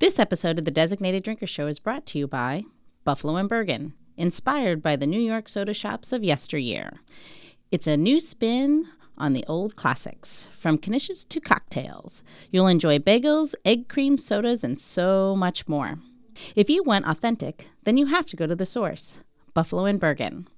[0.00, 2.64] This episode of the Designated Drinker Show is brought to you by
[3.04, 6.94] Buffalo and Bergen, inspired by the New York soda shops of yesteryear.
[7.70, 12.24] It's a new spin on the old classics, from knishes to cocktails.
[12.50, 16.00] You'll enjoy bagels, egg cream sodas, and so much more.
[16.56, 19.20] If you want authentic, then you have to go to the source,
[19.54, 20.48] Buffalo and Bergen,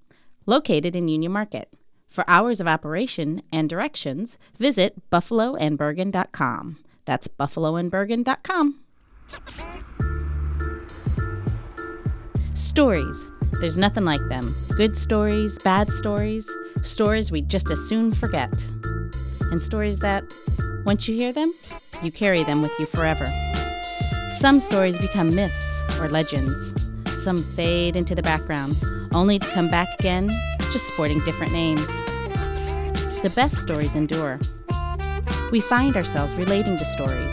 [0.47, 1.69] located in Union Market.
[2.09, 6.79] For hours of operation and directions, visit buffaloandbergen.com.
[7.05, 8.81] That's buffaloandbergen.com.
[12.55, 13.31] Stories.
[13.61, 14.55] There's nothing like them.
[14.77, 16.53] Good stories, bad stories,
[16.83, 18.53] stories we just as soon forget.
[19.51, 20.25] And stories that,
[20.85, 21.53] once you hear them,
[22.03, 23.27] you carry them with you forever.
[24.31, 26.75] Some stories become myths or legends.
[27.17, 28.77] Some fade into the background,
[29.15, 30.31] only to come back again,
[30.71, 31.87] just sporting different names.
[33.23, 34.39] The best stories endure.
[35.51, 37.33] We find ourselves relating to stories.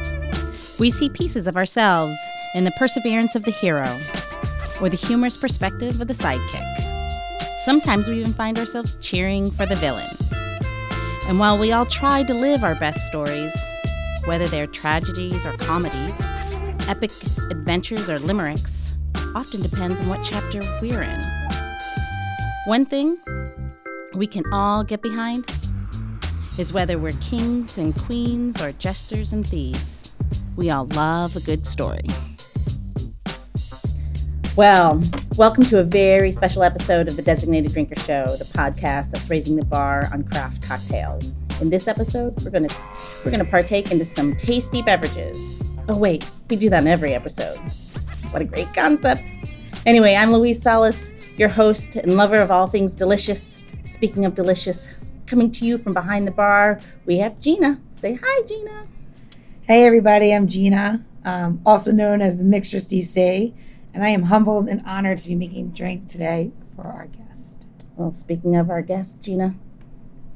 [0.84, 2.18] We see pieces of ourselves
[2.56, 3.86] in the perseverance of the hero
[4.82, 7.60] or the humorous perspective of the sidekick.
[7.60, 10.10] Sometimes we even find ourselves cheering for the villain.
[11.30, 13.56] And while we all try to live our best stories,
[14.26, 16.22] whether they're tragedies or comedies,
[16.90, 17.12] epic
[17.50, 18.98] adventures or limericks,
[19.36, 21.24] often depends on what chapter we're in.
[22.66, 23.18] One thing
[24.16, 25.50] we can all get behind
[26.60, 30.13] is whether we're kings and queens or jesters and thieves.
[30.56, 32.04] We all love a good story.
[34.56, 35.02] Well,
[35.36, 39.56] welcome to a very special episode of the Designated Drinker Show, the podcast that's raising
[39.56, 41.34] the bar on craft cocktails.
[41.60, 42.68] In this episode, we're gonna
[43.26, 45.60] we're gonna partake into some tasty beverages.
[45.90, 47.58] Oh wait, we do that in every episode.
[48.30, 49.24] What a great concept!
[49.88, 53.60] Anyway, I'm Louise Salas, your host and lover of all things delicious.
[53.86, 54.88] Speaking of delicious,
[55.26, 57.80] coming to you from behind the bar, we have Gina.
[57.90, 58.86] Say hi, Gina.
[59.66, 63.54] Hey, everybody, I'm Gina, um, also known as the Mixtress DC,
[63.94, 67.66] and I am humbled and honored to be making a drink today for our guest.
[67.96, 69.56] Well, speaking of our guest, Gina,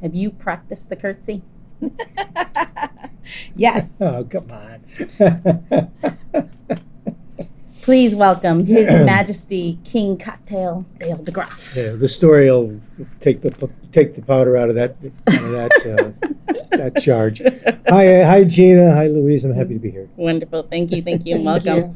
[0.01, 1.41] have you practiced the curtsy?
[3.53, 3.97] yes.
[4.01, 4.81] Oh, come on.
[7.87, 11.73] Please welcome His Majesty King Cocktail Dale DeGroff.
[11.73, 12.81] yeah, the story will
[13.21, 14.97] take the take the powder out of that
[15.29, 17.41] out of that uh, that charge.
[17.87, 18.91] Hi, uh, hi, Gina.
[18.91, 19.45] Hi, Louise.
[19.45, 20.09] I'm happy to be here.
[20.17, 20.63] Wonderful.
[20.63, 21.01] Thank you.
[21.01, 21.35] Thank you.
[21.37, 21.95] And welcome.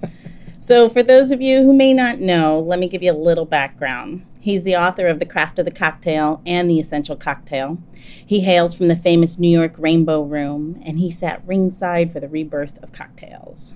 [0.59, 3.44] So, for those of you who may not know, let me give you a little
[3.44, 4.25] background.
[4.40, 7.79] He's the author of The Craft of the Cocktail and The Essential Cocktail.
[8.25, 12.29] He hails from the famous New York Rainbow Room, and he sat ringside for the
[12.29, 13.75] rebirth of cocktails.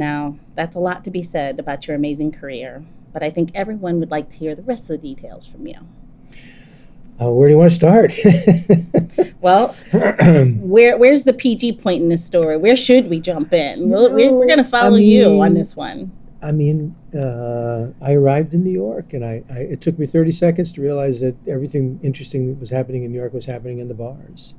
[0.00, 4.00] Now, that's a lot to be said about your amazing career, but I think everyone
[4.00, 5.76] would like to hear the rest of the details from you.
[7.20, 8.12] Uh, where do you want to start?
[9.42, 9.74] Well,
[10.60, 12.58] where where's the PG point in this story?
[12.58, 13.88] Where should we jump in?
[13.88, 16.12] We'll, we're we're going to follow I you on this one.
[16.42, 20.30] I mean, uh, I arrived in New York, and I, I it took me 30
[20.32, 23.88] seconds to realize that everything interesting that was happening in New York was happening in
[23.88, 24.54] the bars,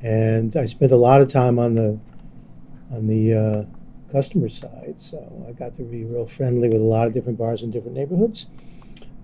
[0.00, 1.98] and I spent a lot of time on the
[2.92, 3.77] on the uh,
[4.10, 7.62] customer side, so I got to be real friendly with a lot of different bars
[7.62, 8.46] in different neighborhoods.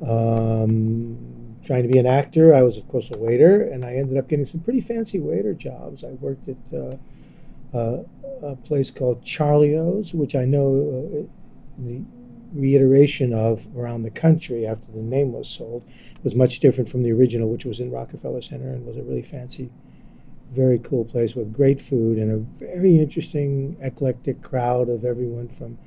[0.06, 4.18] Um, trying to be an actor, I was of course a waiter, and I ended
[4.18, 6.04] up getting some pretty fancy waiter jobs.
[6.04, 6.96] I worked at uh,
[7.76, 8.04] uh,
[8.42, 11.26] a place called Charlie O's, which I know uh,
[11.78, 12.04] the
[12.52, 15.84] reiteration of around the country after the name was sold
[16.22, 19.22] was much different from the original, which was in Rockefeller Center and was a really
[19.22, 19.70] fancy,
[20.54, 25.78] very cool place with great food and a very interesting, eclectic crowd of everyone from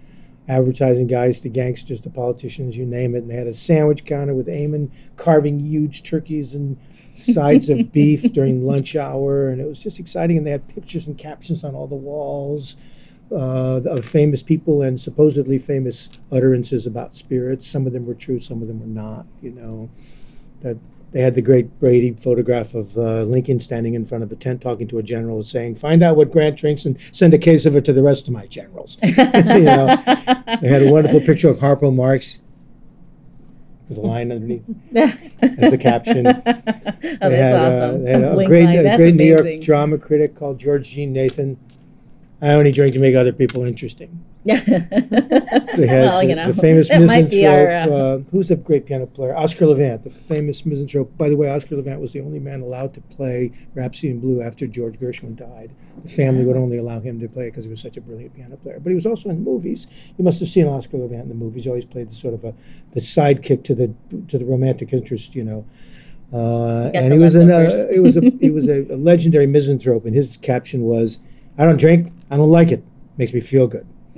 [0.47, 3.19] advertising guys to gangsters to politicians, you name it.
[3.19, 6.77] And they had a sandwich counter with Eamon carving huge turkeys and
[7.15, 10.37] sides of beef during lunch hour, and it was just exciting.
[10.37, 12.77] And they had pictures and captions on all the walls
[13.31, 17.67] uh, of famous people and supposedly famous utterances about spirits.
[17.67, 19.25] Some of them were true, some of them were not.
[19.41, 19.89] You know,
[20.61, 20.77] that
[21.11, 24.61] they had the great Brady photograph of uh, Lincoln standing in front of a tent
[24.61, 27.75] talking to a general, saying, "Find out what Grant drinks and send a case of
[27.75, 29.87] it to the rest of my generals." you know,
[30.61, 32.39] they had a wonderful picture of Harpo Marx
[33.89, 34.63] with a line underneath
[34.95, 36.27] as the caption.
[36.27, 39.23] oh, They that's had, uh, they had a Blink great, a great New.
[39.23, 41.57] York drama critic called George Jean Nathan.
[42.39, 44.23] I only drink to make other people interesting.
[45.77, 47.01] They had well, the, you know, the famous be our.
[47.01, 47.91] misanthrope.
[47.91, 49.35] Uh, Uh, who's the great piano player?
[49.35, 51.15] Oscar Levant, the famous misanthrope.
[51.17, 54.41] By the way, Oscar Levant was the only man allowed to play Rhapsody in Blue
[54.41, 55.75] after George Gershwin died.
[56.03, 58.35] The family would only allow him to play it because he was such a brilliant
[58.35, 58.79] piano player.
[58.79, 59.87] But he was also in movies.
[60.17, 61.63] You must have seen Oscar Levant in the movies.
[61.65, 62.53] He always played the sort of a
[62.91, 63.93] the sidekick to the
[64.29, 65.65] to the romantic interest, you know.
[66.33, 70.05] Uh, and he was an, uh, he was a he was a, a legendary misanthrope,
[70.05, 71.19] and his caption was,
[71.57, 72.11] "I don't drink.
[72.29, 72.83] I don't like it.
[73.17, 73.87] Makes me feel good."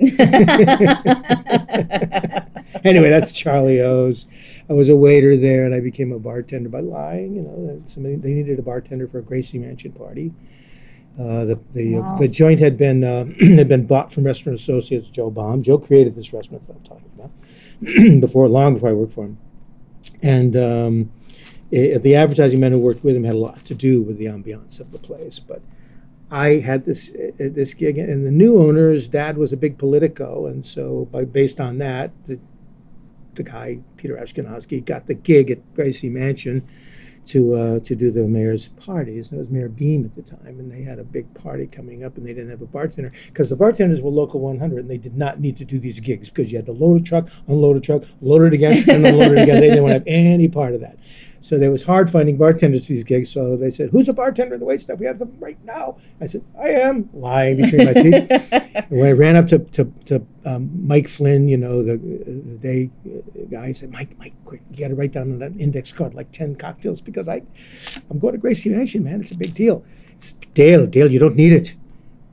[2.84, 4.62] anyway, that's Charlie O's.
[4.68, 7.34] I was a waiter there, and I became a bartender by lying.
[7.36, 10.32] You know, somebody they needed a bartender for a Gracie Mansion party.
[11.18, 12.16] Uh, the the, Wow.
[12.16, 13.24] the joint had been uh,
[13.56, 15.62] had been bought from Restaurant Associates Joe Baum.
[15.62, 17.30] Joe created this restaurant that I'm talking about
[18.20, 19.38] before long before I worked for him,
[20.22, 21.10] and um,
[21.72, 24.26] i the advertising men who worked with him had a lot to do with the
[24.26, 25.38] ambiance of the place.
[25.38, 25.62] But
[26.30, 30.46] I had this uh, this gig, and the new owner's dad was a big Politico,
[30.46, 32.38] and so by based on that, the
[33.34, 36.66] the guy Peter Ashkenazky got the gig at Gracie Mansion
[37.26, 39.32] to uh, to do the mayor's parties.
[39.32, 42.16] It was Mayor Beame at the time, and they had a big party coming up,
[42.16, 45.16] and they didn't have a bartender because the bartenders were local 100, and they did
[45.16, 47.80] not need to do these gigs because you had to load a truck, unload a
[47.80, 49.60] truck, load it again, and unload it again.
[49.60, 50.98] They didn't want to have any part of that.
[51.42, 53.30] So there was hard finding bartenders for these gigs.
[53.30, 54.98] So they said, "Who's a bartender in the wait staff?
[54.98, 58.26] We have them right now." I said, "I am," lying between my teeth.
[58.30, 62.58] And when I ran up to to, to um, Mike Flynn, you know, the, the
[62.58, 65.52] day uh, guy, I said, "Mike, Mike, quick, you got to write down on that
[65.58, 67.42] index card like ten cocktails because I,
[68.10, 69.20] I'm going to Gracie Mansion, man.
[69.20, 69.82] It's a big deal."
[70.18, 71.74] Says, "Dale, Dale, you don't need it."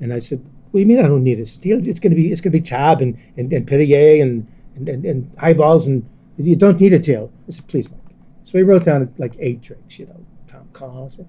[0.01, 0.39] And I said,
[0.71, 1.57] "What do you mean I don't need it?
[1.61, 4.51] Dale, it's going to be it's going to be tab and and, and Perrier and,
[4.75, 8.06] and and and highballs and you don't need it, Dale." I said, "Please, Mike."
[8.47, 11.19] So he wrote down like eight drinks, you know, Tom Collins.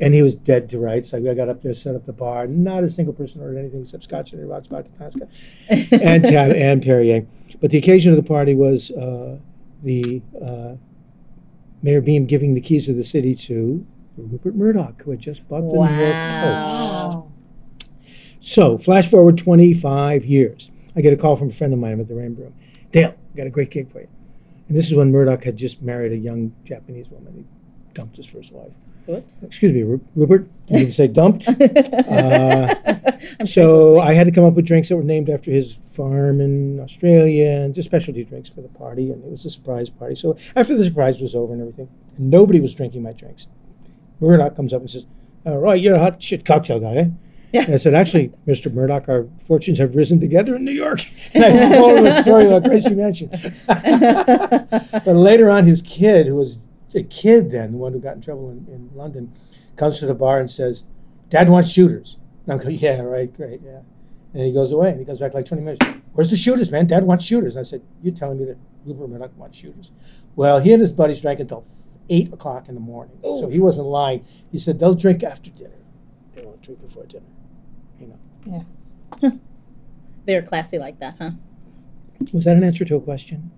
[0.00, 1.12] And he was dead to rights.
[1.12, 2.46] Like I got up there, set up the bar.
[2.46, 5.28] Not a single person ordered anything except Scotch and rocks, vodka, Tosca,
[6.02, 7.26] and Tab and Perrier.
[7.60, 9.40] But the occasion of the party was uh,
[9.82, 10.76] the uh,
[11.82, 13.86] Mayor Beame giving the keys of the city to
[14.16, 17.14] Rupert Murdoch, who had just bought the New York Post.
[17.14, 17.32] Wow.
[18.40, 20.70] So, flash forward 25 years.
[20.96, 21.92] I get a call from a friend of mine.
[21.92, 22.54] I'm at the Rainbow Room.
[22.90, 24.08] Dale, I got a great gig for you.
[24.68, 27.34] And this is when Murdoch had just married a young Japanese woman.
[27.34, 27.44] He
[27.94, 28.72] dumped his first wife.
[29.06, 29.42] Whoops.
[29.42, 30.48] Excuse me, Ru- Rupert.
[30.68, 31.48] You didn't say dumped.
[32.14, 36.40] Uh, so I had to come up with drinks that were named after his farm
[36.40, 39.10] in Australia and just specialty drinks for the party.
[39.10, 40.14] And it was a surprise party.
[40.14, 43.46] So after the surprise was over and everything, and nobody was drinking my drinks,
[44.20, 45.06] Murdoch comes up and says,
[45.46, 47.06] All right, you're a hot shit cocktail guy, eh?
[47.54, 47.66] Yeah.
[47.66, 48.72] And I said, Actually, Mr.
[48.72, 51.00] Murdoch, our fortunes have risen together in New York.
[51.34, 53.30] And I told him a story about Gracie Mansion.
[53.68, 56.58] but later on, his kid, who was
[56.96, 59.32] a kid then, the one who got in trouble in, in London,
[59.76, 60.82] comes to the bar and says,
[61.28, 62.16] Dad wants shooters.
[62.44, 63.80] And I'm going, yeah, right, great, yeah.
[64.32, 65.86] And he goes away and he comes back like 20 minutes.
[66.12, 66.88] Where's the shooters, man?
[66.88, 67.54] Dad wants shooters.
[67.54, 69.92] And I said, You're telling me that Rupert Murdoch wants shooters?
[70.34, 71.64] Well, he and his buddies drank until
[72.08, 73.16] 8 o'clock in the morning.
[73.22, 74.24] So he wasn't lying.
[74.50, 75.78] He said, They'll drink after dinner.
[76.34, 77.26] They won't drink before dinner.
[78.04, 78.64] You know.
[79.22, 79.32] Yes.
[80.26, 81.30] They're classy like that, huh?
[82.32, 83.50] Was that an answer to a question?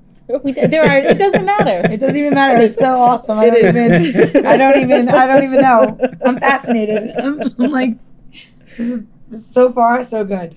[0.42, 0.98] We, there are.
[0.98, 1.88] It doesn't matter.
[1.92, 2.62] It doesn't even matter.
[2.62, 3.38] It's so awesome.
[3.38, 4.46] I don't even.
[4.46, 5.08] I don't even.
[5.08, 5.98] I don't even know.
[6.24, 7.12] I'm fascinated.
[7.16, 7.96] I'm, I'm like,
[8.76, 10.56] this is, this is so far so good.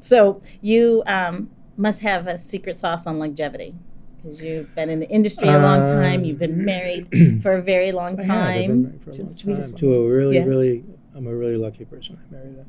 [0.00, 1.48] So you um,
[1.78, 3.74] must have a secret sauce on longevity
[4.22, 6.24] because you've been in the industry a long time.
[6.24, 7.08] You've been married
[7.42, 8.48] for a very long I have.
[8.48, 8.82] I've been time.
[8.82, 10.44] married for a To the sweetest time, to a really, Yeah.
[10.44, 12.18] really, I'm a really lucky person.
[12.20, 12.66] I married a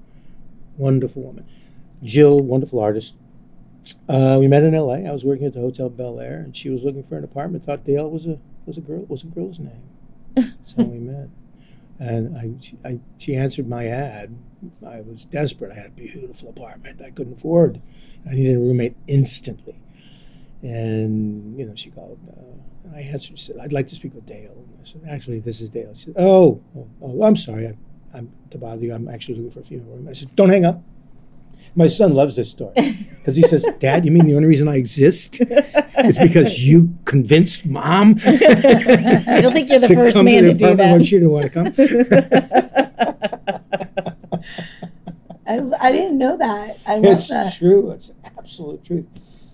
[0.78, 1.46] wonderful woman,
[2.04, 3.16] Jill, wonderful artist.
[4.08, 5.06] Uh, we met in L.A.
[5.08, 7.64] I was working at the Hotel Bel Air, and she was looking for an apartment.
[7.64, 9.90] Thought Dale was a was a girl was a girl's name,
[10.62, 11.30] so we met.
[11.98, 14.36] And I, she, I, she answered my ad.
[14.86, 15.72] I was desperate.
[15.72, 17.82] I had a beautiful apartment I couldn't afford.
[18.30, 19.82] I needed a roommate instantly.
[20.62, 22.20] And you know, she called.
[22.28, 23.40] Uh, I answered.
[23.40, 25.94] She said, "I'd like to speak with Dale." And I said, "Actually, this is Dale."
[25.94, 27.68] She said, "Oh, oh, oh I'm sorry.
[27.68, 27.78] I,
[28.16, 28.94] I'm to bother you.
[28.94, 30.82] I'm actually looking for a funeral room." I said, "Don't hang up."
[31.78, 34.78] My son loves this story because he says, "Dad, you mean the only reason I
[34.78, 40.58] exist is because you convinced mom?" I don't think you're the first man the to
[40.58, 40.92] do that.
[40.94, 41.68] When she didn't want to come.
[45.48, 46.78] I, I didn't know that.
[46.88, 47.54] I love It's that.
[47.56, 47.92] true.
[47.92, 49.06] It's absolute truth.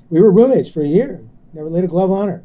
[0.10, 1.22] We were roommates for a year.
[1.54, 2.44] Never laid a glove on her,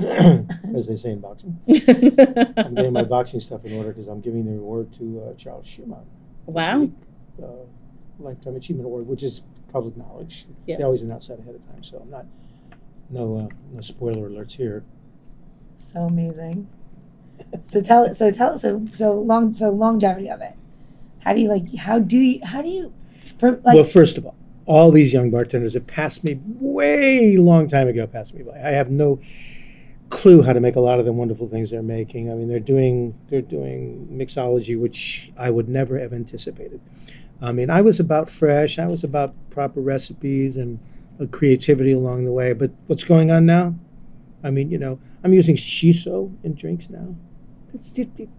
[0.74, 1.58] as they say in boxing.
[1.68, 5.66] I'm getting my boxing stuff in order because I'm giving the award to uh, Charles
[5.66, 6.06] Schumann.
[6.46, 6.80] Wow.
[6.80, 6.92] week,
[7.42, 7.46] Uh,
[8.18, 9.42] Lifetime Achievement Award, which is
[9.72, 10.46] public knowledge.
[10.66, 10.78] Yeah.
[10.78, 12.26] They always announce that ahead of time, so I'm not.
[13.10, 14.84] No, uh, no spoiler alerts here.
[15.76, 16.68] So amazing.
[17.62, 20.54] So tell so tell so so long so longevity of it.
[21.24, 21.74] How do you like?
[21.76, 22.40] How do you?
[22.44, 22.92] How do you?
[23.38, 27.66] For like well, first of all, all these young bartenders have passed me way long
[27.66, 28.06] time ago.
[28.06, 28.56] Passed me by.
[28.56, 29.20] I have no
[30.10, 32.30] clue how to make a lot of the wonderful things they're making.
[32.30, 36.80] I mean, they're doing they're doing mixology, which I would never have anticipated.
[37.40, 38.78] I mean, I was about fresh.
[38.78, 40.78] I was about proper recipes and
[41.30, 42.52] creativity along the way.
[42.52, 43.74] But what's going on now?
[44.44, 47.14] I mean, you know, I'm using shiso in drinks now.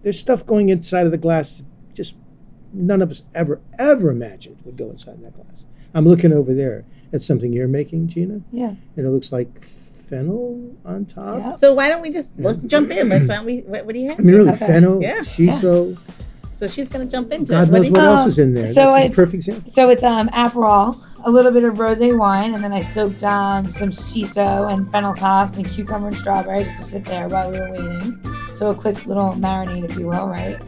[0.02, 1.62] There's stuff going inside of the glass
[1.94, 2.16] just
[2.72, 5.66] none of us ever ever imagined would go inside that glass.
[5.94, 8.74] I'm looking over there at something you're making, Gina, Yeah.
[8.96, 9.64] and it looks like
[10.02, 11.38] fennel on top.
[11.38, 11.52] Yeah.
[11.52, 13.08] So why don't we just let's jump in?
[13.08, 13.58] Let's why don't we?
[13.60, 14.18] What, what do you have?
[14.18, 14.66] I mean, really, Okay.
[14.66, 15.18] fennel, Yeah.
[15.20, 15.98] shiso.
[16.50, 17.70] So she's gonna jump into God it.
[17.72, 18.66] knows do what else is in there.
[18.72, 19.70] so That's a it's- perfect example.
[19.72, 23.70] So it's um Aperol, a little bit of rosé wine, and then I soaked um
[23.72, 27.58] some shiso and fennel tops and cucumber and strawberry just to sit there while we
[27.58, 28.18] were waiting.
[28.54, 30.58] So a quick little marinade, if you will, right?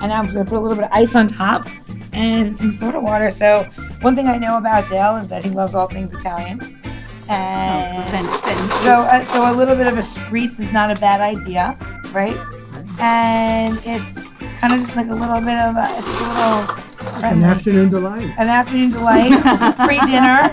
[0.00, 1.68] And now I'm gonna put a little bit of ice on top
[2.14, 3.30] and some soda water.
[3.30, 3.64] So
[4.00, 6.80] one thing I know about Dale is that he loves all things Italian.
[7.28, 10.94] And Then- then- so, uh, so a little bit of a spritz is not a
[11.00, 11.76] bad idea,
[12.12, 12.36] right?
[13.00, 14.28] And it's
[14.60, 17.88] kind of just like a little bit of a, it's just a little An afternoon
[17.90, 18.30] delight.
[18.38, 19.32] an afternoon delight,
[19.86, 20.52] pre-dinner,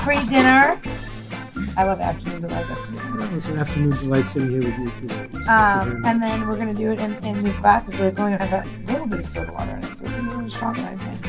[0.00, 0.80] pre-dinner.
[1.76, 2.66] I love afternoon delight.
[2.68, 3.32] That's pretty good.
[3.32, 5.14] It's an afternoon delight sitting here with you two ladies.
[5.32, 6.10] Thank you very Um, much.
[6.12, 8.66] and then we're gonna do it in, in these glasses, so it's going to have
[8.66, 10.82] a little bit of soda water in it, so it's gonna be a little stronger,
[10.82, 11.26] I think.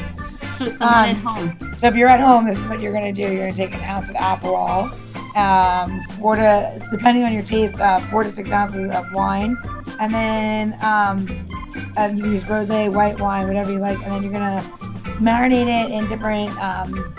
[0.57, 1.75] So it's someone at Um, home.
[1.75, 3.22] So if you're at home, this is what you're gonna do.
[3.24, 4.91] You're gonna take an ounce of Aperol,
[5.36, 9.57] um, four to depending on your taste, uh, four to six ounces of wine,
[10.00, 11.27] and then um,
[11.98, 14.62] uh, you can use rosé, white wine, whatever you like, and then you're gonna
[15.19, 17.13] marinate it in different um,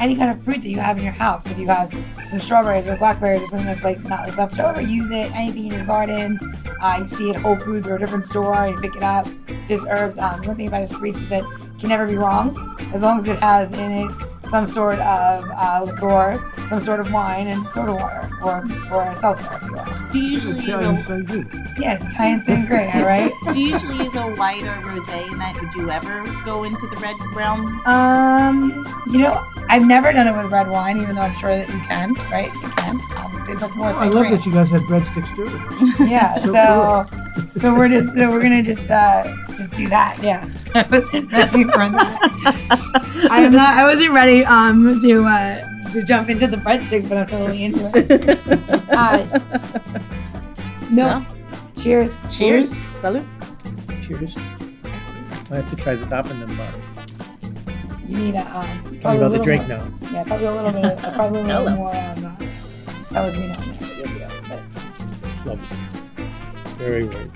[0.00, 1.46] any kind of fruit that you have in your house.
[1.46, 1.92] If you have
[2.28, 5.32] some strawberries or blackberries or something that's like not like left over, use it.
[5.34, 6.38] Anything in your garden,
[6.82, 9.26] uh, you see it at Whole Foods or a different store, you pick it up.
[9.66, 10.18] Just herbs.
[10.18, 11.44] Um, one thing about a spritz is that
[11.78, 14.12] can never be wrong as long as it has in it
[14.48, 18.64] some sort of uh, liqueur, some sort of wine, and soda water or
[18.94, 19.48] or seltzer.
[19.56, 19.84] If you will.
[20.12, 21.78] Do you usually Italian use sangria.
[21.80, 23.32] Yes, it's Italian sangria, right?
[23.52, 25.60] Do you usually use a white or rosé in that?
[25.60, 27.80] Would you ever go into the red realm?
[27.86, 31.68] Um, you know, I've never done it with red wine, even though I'm sure that
[31.68, 32.52] you can, right?
[32.54, 36.04] You can, obviously, but it's more Oh, I love that you guys had breadsticks too.
[36.04, 40.46] yeah So so so we're just so we're gonna just uh just do that yeah
[40.74, 42.18] i wasn't ready for that
[43.30, 47.18] i am not i wasn't ready um to uh to jump into the breadsticks but
[47.18, 48.38] i'm totally into it
[48.90, 49.24] uh,
[50.90, 51.24] no
[51.76, 52.70] cheers Cheers.
[53.00, 53.26] Salute.
[54.02, 54.36] Cheers.
[55.50, 56.82] I have to try the top and then bottom.
[58.08, 58.66] you need a um
[59.00, 59.88] Talking probably a about the little drink more, now.
[60.12, 61.76] yeah probably a little bit of, probably a little Hello.
[61.76, 62.36] more um uh,
[63.10, 64.62] pellegrino in there but you'll be okay,
[65.44, 65.78] Lovely.
[66.76, 67.28] Very, very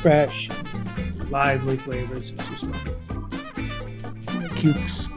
[0.00, 0.48] fresh,
[1.30, 2.30] lively flavors.
[2.30, 2.94] It's just lovely.
[4.56, 5.08] Cukes.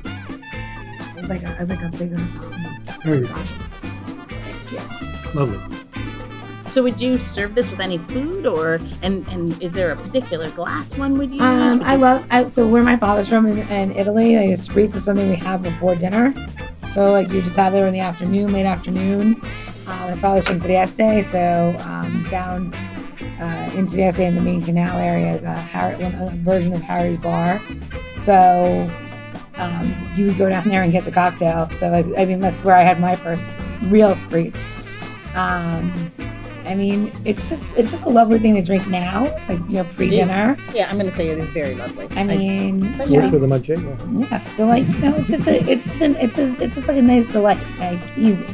[1.18, 3.54] I'd like a, I'd like a bigger um, Very nice.
[5.34, 5.60] Lovely.
[6.70, 10.50] So would you serve this with any food, or and and is there a particular
[10.52, 11.42] glass one would use?
[11.42, 14.36] Um, Would I you- love I, so where my father's from in, in Italy.
[14.36, 16.34] Like a spritz is something we have before dinner.
[16.88, 19.40] So like you just have it in the afternoon, late afternoon.
[19.88, 22.72] Uh, my father's from Trieste, so um, down
[23.40, 26.82] uh, in Trieste in the main canal area is a, Harry, one, a version of
[26.82, 27.62] Harry's Bar.
[28.18, 28.88] So
[29.58, 31.70] um, you would go down there and get the cocktail.
[31.72, 33.50] So I, I mean that's where I had my first
[33.84, 34.58] real spritz.
[35.36, 36.12] Um,
[36.66, 39.26] I mean, it's just it's just a lovely thing to drink now.
[39.26, 40.58] It's like you know pre-dinner.
[40.74, 42.08] Yeah, I'm gonna say it is very lovely.
[42.12, 44.32] I mean, especially- Works with a manchego.
[44.32, 44.42] yeah.
[44.44, 46.98] So like, you know, it's just a, it's just an, it's just, it's just like
[46.98, 48.48] a nice delight, like easy.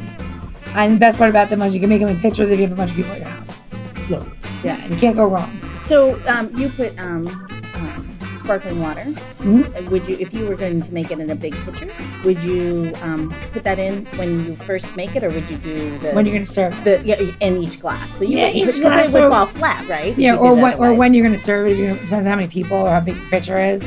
[0.74, 2.66] And the best part about them is you can make them in pictures if you
[2.66, 3.60] have a bunch of people at your house.
[3.96, 4.32] It's lovely.
[4.64, 5.58] Yeah, you can't go wrong.
[5.84, 7.26] So um, you put um,
[7.74, 9.04] um, sparkling water.
[9.40, 9.64] Mhm.
[9.86, 11.90] Uh, Would you, if you were going to make it in a big pitcher,
[12.24, 15.98] would you um, put that in when you first make it, or would you do
[15.98, 18.16] the When you're gonna serve the yeah, in each glass?
[18.18, 20.16] So you Yeah, would, each because glass it would or- fall flat, right?
[20.16, 21.72] Yeah, or when, or when you're gonna serve it.
[21.72, 23.82] If you know, depends how many people or how big your pitcher is.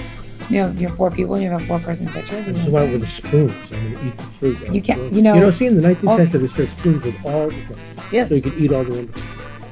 [0.49, 2.39] You know, if you have four people you have a four-person pitcher.
[2.43, 4.23] This is why you- want it with a spoon, so I'm going to eat the
[4.23, 4.73] fruit.
[4.75, 6.17] You can't- you know- You know, see, in the 19th Oh.
[6.17, 7.95] century, they served spoons with all the drinks.
[8.11, 8.29] yes.
[8.29, 9.07] So you could eat all the in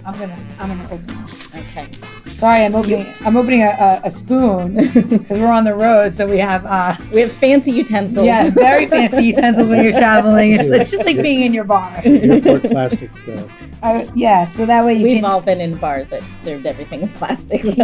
[0.06, 1.06] I'm gonna, I'm gonna open.
[1.22, 1.56] This.
[1.78, 1.88] okay.
[2.30, 6.28] Sorry, I'm opening, I'm opening a, a, a spoon because we're on the road, so
[6.28, 6.66] we have.
[6.66, 8.26] uh We have fancy utensils.
[8.26, 10.54] Yeah, very fancy utensils when you're traveling.
[10.54, 12.02] It's, it's just like being in your bar.
[12.06, 13.10] airport plastic.
[13.28, 13.48] Uh,
[13.82, 15.26] Uh, yeah, so that way you We've can.
[15.26, 17.64] all been in bars that served everything with plastic.
[17.64, 17.84] So.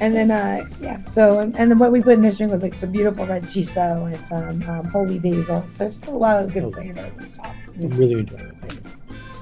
[0.00, 2.62] and then, uh, yeah, so, and, and then what we put in this drink was
[2.62, 5.64] like some beautiful red shiso and some um, holy basil.
[5.68, 6.70] So just a lot of good Oh.
[6.72, 7.52] flavors and stuff.
[7.74, 8.65] I'm really enjoying it.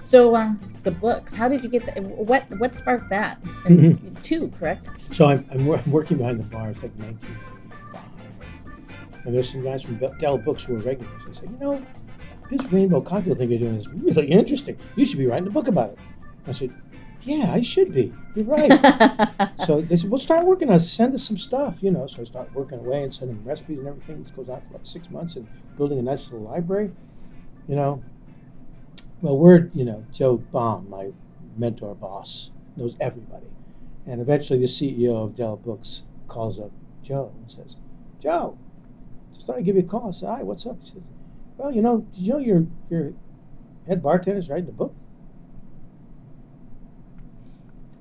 [0.04, 2.02] So uh, the books, how did you get that?
[2.02, 3.40] What what sparked that?
[3.64, 4.90] And Two, correct?
[5.10, 6.70] So I'm, I'm, I'm working behind the bar.
[6.70, 9.24] It's like 1995.
[9.24, 11.24] And there's some guys from Dell Books who are regulars.
[11.24, 11.82] They said, you know,
[12.50, 14.76] this rainbow cocktail thing you're doing is really interesting.
[14.96, 15.98] You should be writing a book about it.
[16.46, 16.74] I said,
[17.22, 18.12] yeah, I should be.
[18.34, 19.50] You're right.
[19.66, 20.78] so they said, well, start working on.
[20.80, 22.06] Send us some stuff, you know.
[22.06, 24.22] So I start working away and sending recipes and everything.
[24.22, 26.90] This goes on for like six months and building a nice little library,
[27.66, 28.02] you know.
[29.24, 31.12] Well, we're, you know, Joe Baum, my
[31.56, 33.46] mentor boss, knows everybody.
[34.04, 36.70] And eventually the CEO of Dell Books calls up
[37.02, 37.76] Joe and says,
[38.20, 38.58] Joe,
[39.32, 40.08] just thought I'd give you a call.
[40.08, 41.04] I said, "Hi, what's up?" He said,
[41.56, 43.14] "Well, you know, did you know your your
[43.86, 44.94] head bartender's writing the book?"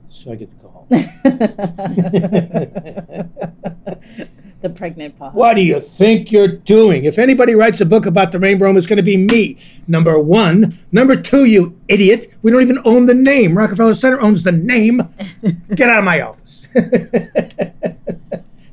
[0.10, 0.88] So I get the call.
[4.64, 5.34] the pregnant pause.
[5.34, 7.06] What do you think you're doing?
[7.06, 9.58] If anybody writes a book about the Rainbow it's going to be me.
[9.88, 10.80] Number one.
[10.92, 12.34] Number two, you idiot.
[12.42, 13.56] We don't even own the name.
[13.56, 15.14] Rockefeller Center owns the name.
[15.76, 16.68] Get out of my office.
[16.74, 17.96] that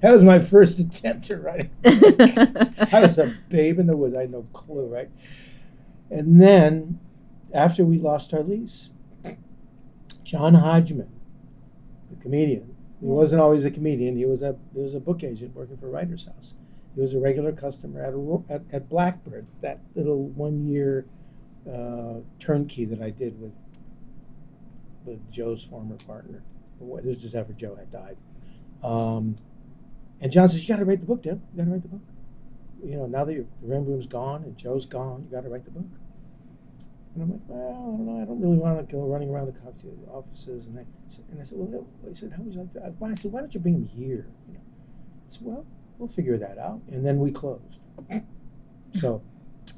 [0.02, 1.70] was my first attempt at writing.
[1.84, 4.14] I was a babe in the woods.
[4.14, 5.10] I had no clue, right?
[6.08, 7.00] And then,
[7.52, 8.90] after we lost our lease,
[10.22, 11.10] John Hodgman,
[12.08, 12.69] the comedian,
[13.00, 14.16] he wasn't always a comedian.
[14.16, 16.54] He was a he was a book agent working for Writers House.
[16.94, 21.06] He was a regular customer at a, at, at Blackbird, that little one year
[21.70, 23.52] uh, turnkey that I did with
[25.04, 26.42] with Joe's former partner.
[27.02, 28.16] This just after Joe had died.
[28.82, 29.36] Um,
[30.20, 31.40] and John says, "You got to write the book, Deb.
[31.52, 32.02] You got to write the book.
[32.84, 35.48] You know, now that your the room room's gone and Joe's gone, you got to
[35.48, 35.86] write the book."
[37.14, 38.22] And I'm like, well, I don't know.
[38.22, 40.66] I don't really want to go running around the cocktail offices.
[40.66, 40.84] And I,
[41.30, 43.04] and I said, well, I said, how would you like to?
[43.04, 44.28] I said, why don't you bring him here?
[44.46, 45.66] You know, I said, well,
[45.98, 46.82] we'll figure that out.
[46.88, 47.80] And then we closed.
[48.94, 49.22] so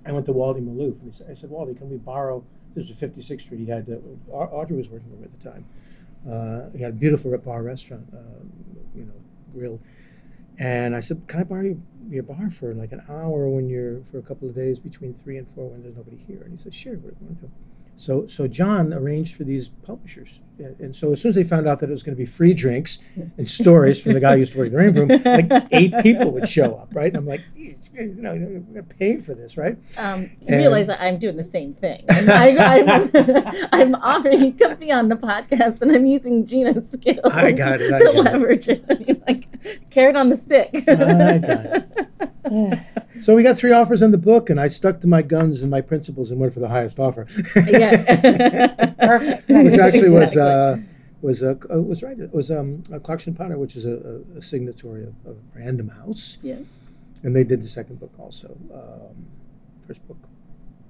[0.04, 2.44] I went to Wally Maloof and he said, I said, Wally, can we borrow?
[2.74, 3.60] This was 56th Street.
[3.60, 5.66] He had, uh, Audrey was working him at the time.
[6.28, 8.18] Uh, he had a beautiful bar restaurant, uh,
[8.94, 9.12] you know,
[9.52, 9.80] grill.
[10.58, 11.76] And I said, can I borrow
[12.08, 15.38] your, bar for like an hour when you're, for a couple of days between three
[15.38, 16.42] and four when there's nobody here?
[16.42, 17.52] And he said, sure, what do you want to do?
[17.96, 21.80] So, so John arranged for these publishers, and so as soon as they found out
[21.80, 22.98] that it was going to be free drinks
[23.36, 25.94] and stories from the guy who used to work in the Rain Room, like eight
[26.02, 27.08] people would show up, right?
[27.08, 28.34] And I'm like, you know,
[28.68, 29.76] we're paying for this, right?
[29.96, 32.04] Um, you and, realize that I'm doing the same thing.
[32.08, 36.90] I'm, I, I'm, I'm offering you come be on the podcast, and I'm using Gina's
[36.90, 38.84] skills I got it, I to leverage it.
[38.88, 39.48] I mean, like
[39.90, 40.70] carrot on the stick.
[40.88, 42.78] I got.
[43.22, 45.70] So we got three offers on the book, and I stuck to my guns and
[45.70, 47.26] my principles and went for the highest offer.
[47.68, 49.48] yeah, perfect.
[49.48, 50.78] Which actually was uh,
[51.20, 52.18] was uh, was right.
[52.18, 56.38] It was um, a Clarkson Potter, which is a, a, signatory of, of, Random House.
[56.42, 56.80] Yes.
[57.22, 58.56] And they did the second book also.
[58.74, 59.26] Um,
[59.86, 60.18] first book,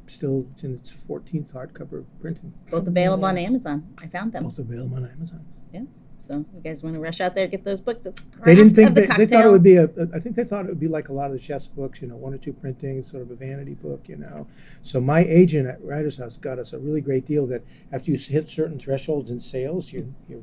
[0.06, 2.54] still it's in its 14th hardcover printing.
[2.70, 3.94] Both available on Amazon.
[4.02, 4.44] I found them.
[4.44, 5.44] Both available on Amazon.
[5.70, 5.82] Yeah.
[6.22, 8.06] So you guys want to rush out there and get those books?
[8.44, 9.90] they didn't think the they, they, thought it would be a.
[10.14, 12.06] I think they thought it would be like a lot of the chef's books, you
[12.06, 14.46] know, one or two printings, sort of a vanity book, you know.
[14.82, 18.18] So my agent at Writers House got us a really great deal that after you
[18.18, 20.42] hit certain thresholds in sales, your your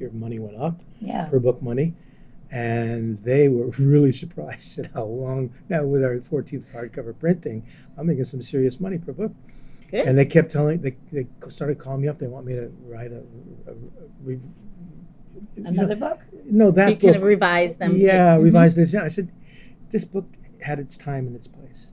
[0.00, 1.28] your money went up yeah.
[1.28, 1.94] for book money.
[2.50, 8.06] And they were really surprised at how long now with our 14th hardcover printing, I'm
[8.06, 9.32] making some serious money per book.
[9.90, 10.08] Good.
[10.08, 12.18] And they kept telling they, they started calling me up.
[12.18, 13.22] They want me to write a,
[13.68, 14.06] a, a
[15.56, 16.20] Another book?
[16.44, 17.12] No, that you book.
[17.14, 17.94] can revise them.
[17.96, 18.44] Yeah, mm-hmm.
[18.44, 18.92] revise this.
[18.92, 19.32] Yeah, I said,
[19.90, 20.26] this book
[20.62, 21.92] had its time and its place,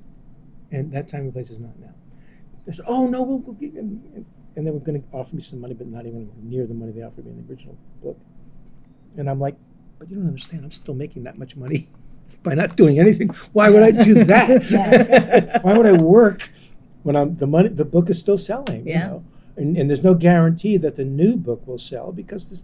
[0.72, 1.94] and that time and place is not now.
[2.66, 4.26] They said, oh no, we'll, we'll get, and,
[4.56, 6.92] and they were going to offer me some money, but not even near the money
[6.92, 8.20] they offered me in the original book.
[9.18, 9.56] And I'm like,
[10.00, 10.64] but you don't understand.
[10.64, 11.90] I'm still making that much money
[12.44, 13.30] by not doing anything.
[13.54, 15.60] Why would I do that?
[15.64, 16.52] Why would I work
[17.04, 17.70] when I'm the money?
[17.70, 18.88] The book is still selling.
[18.88, 18.94] Yeah.
[18.94, 19.26] You know?
[19.58, 22.64] And, and there's no guarantee that the new book will sell because this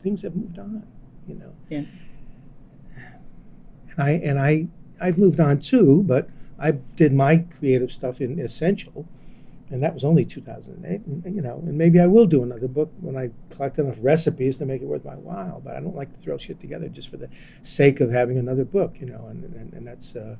[0.00, 0.86] things have moved on,
[1.26, 1.52] you know.
[1.68, 1.84] Yeah.
[3.90, 4.68] And I and I
[5.00, 9.06] I've moved on too, but I did my creative stuff in Essential,
[9.70, 11.06] and that was only 2008.
[11.06, 14.56] And, you know, and maybe I will do another book when I collect enough recipes
[14.56, 15.60] to make it worth my while.
[15.64, 17.28] But I don't like to throw shit together just for the
[17.62, 19.26] sake of having another book, you know.
[19.26, 20.36] And and, and that's uh,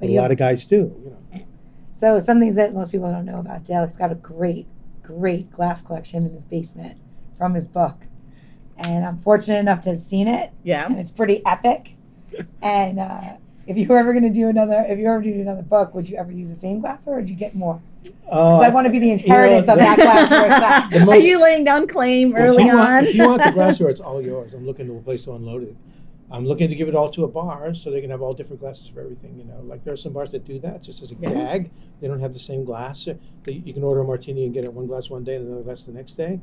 [0.00, 1.46] a lot of guys do, you know.
[1.92, 4.66] So some things that most people don't know about Dale, he's got a great,
[5.02, 6.98] great glass collection in his basement
[7.36, 8.06] from his book
[8.78, 10.50] and I'm fortunate enough to have seen it.
[10.62, 11.94] Yeah, and it's pretty epic.
[12.62, 15.62] and uh, if you were ever going to do another, if you ever do another
[15.62, 17.80] book, would you ever use the same glassware, or would you get more?
[18.30, 21.08] Uh, I want to be the inheritance you know, of that glassware.
[21.08, 22.78] Are you laying down claim early if on?
[22.78, 24.54] Want, if you want the glassware, it's all yours.
[24.54, 25.76] I'm looking to a place to unload it.
[26.30, 28.60] I'm looking to give it all to a bar so they can have all different
[28.60, 29.38] glasses for everything.
[29.38, 31.30] You know, like there are some bars that do that just as a yeah.
[31.32, 31.70] gag.
[32.00, 33.06] They don't have the same glass.
[33.06, 35.84] You can order a martini and get it one glass one day and another glass
[35.84, 36.40] the next day.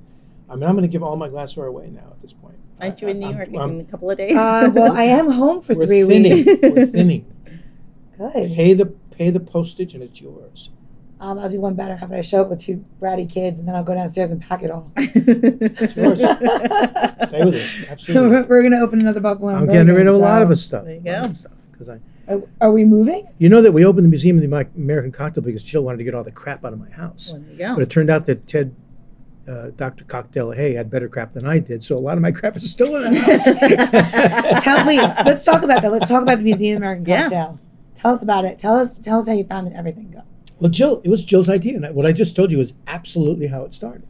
[0.52, 2.58] I mean, I'm going to give all my glassware away now at this point.
[2.82, 4.36] Aren't you in New York I'm, in a couple of days?
[4.36, 6.46] Uh, well, I am home for We're three thinning.
[6.46, 6.62] weeks.
[6.62, 7.26] We're thinning.
[8.18, 8.54] Good.
[8.54, 10.70] Pay the pay the postage and it's yours.
[11.22, 11.96] Um, I'll do one better.
[11.96, 14.42] How about I show up with two bratty kids and then I'll go downstairs and
[14.42, 14.92] pack it all.
[14.98, 16.20] it's yours.
[16.20, 17.90] Stay with us.
[17.90, 18.30] Absolutely.
[18.30, 19.54] We're, we're going to open another Buffalo.
[19.54, 20.86] I'm getting rid of a lot of the stuff.
[20.86, 21.32] There you go.
[21.72, 22.00] Because I.
[22.28, 23.28] Are, are, we moving?
[23.40, 26.04] You know that we opened the Museum of the American Cocktail because Jill wanted to
[26.04, 27.32] get all the crap out of my house.
[27.32, 27.76] Well, there you go.
[27.76, 28.76] But it turned out that Ted
[29.48, 30.04] uh, Dr.
[30.06, 32.72] Cocktail Haigh had better crap than I did, so a lot of my crap is
[32.72, 33.46] still in the house.
[34.64, 35.92] Tell me, let's talk about that.
[35.92, 37.60] Let's talk about the Museum of American Cocktail.
[37.62, 37.68] Yeah.
[37.96, 38.58] Tell us about it.
[38.58, 39.74] Tell us tell us how you found it.
[39.76, 40.24] Everything go.
[40.60, 43.64] Well, Jill, it was Jill's idea, and what I just told you is absolutely how
[43.64, 44.08] it started.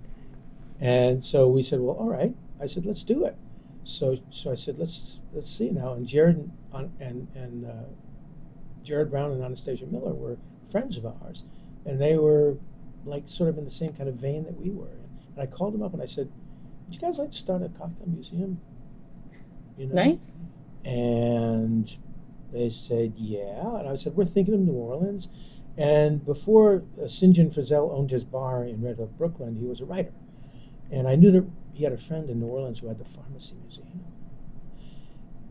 [0.80, 2.36] And so we said, well, all right.
[2.60, 3.36] I said, let's do it.
[3.84, 5.94] So, so I said, let's let's see now.
[5.94, 7.84] And Jared and and and, and uh,
[8.84, 10.38] Jared Brown and Anastasia Miller were
[10.70, 11.44] friends of ours,
[11.86, 12.58] and they were
[13.06, 15.01] like sort of in the same kind of vein that we were.
[15.36, 16.32] And I called him up and I said,
[16.86, 18.60] would you guys like to start a cocktail museum?
[19.78, 19.96] You know?
[19.96, 20.36] Nice.
[20.84, 21.96] And
[22.52, 23.80] they said, yeah.
[23.80, 25.30] And I said, we're thinking of New Orleans.
[25.78, 27.36] And before uh, St.
[27.36, 30.12] John Frizzell owned his bar in Red Hook, Brooklyn, he was a writer.
[30.91, 33.56] And I knew that he had a friend in New Orleans who had the Pharmacy
[33.62, 34.04] Museum.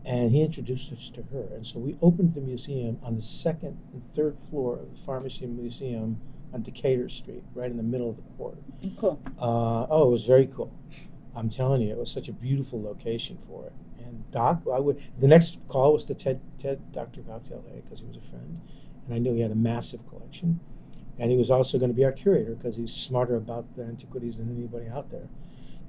[0.05, 1.47] And he introduced us to her.
[1.53, 5.47] And so we opened the museum on the second and third floor of the Pharmacy
[5.47, 6.21] Museum
[6.53, 8.57] on Decatur Street, right in the middle of the quarter.
[8.97, 9.21] Cool.
[9.39, 10.73] Uh, oh, it was very cool.
[11.35, 13.73] I'm telling you, it was such a beautiful location for it.
[13.99, 15.01] And Doc, I would.
[15.19, 17.21] The next call was to Ted, Ted, Dr.
[17.21, 18.59] Cocktail Haigh, because he was a friend,
[19.05, 20.59] and I knew he had a massive collection,
[21.17, 24.37] and he was also going to be our curator because he's smarter about the antiquities
[24.37, 25.29] than anybody out there.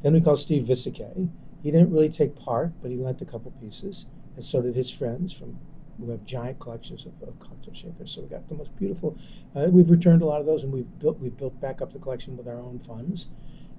[0.02, 1.28] Then we called Steve Visakay.
[1.62, 4.90] He didn't really take part, but he lent a couple pieces, and so did his
[4.90, 5.58] friends from
[5.98, 8.10] who have giant collections of, of cocktail shakers.
[8.12, 9.16] So we got the most beautiful.
[9.54, 11.98] Uh, we've returned a lot of those, and we've built we've built back up the
[11.98, 13.28] collection with our own funds,